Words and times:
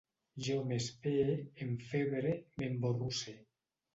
Jo 0.45 0.55
m'espee, 0.69 1.35
enfebre, 1.67 2.33
m'emborrusse 2.57 3.37